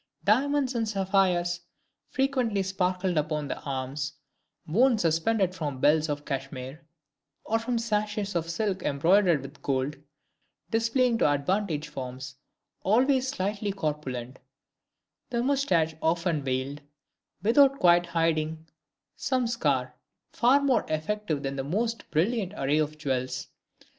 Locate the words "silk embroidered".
8.49-9.43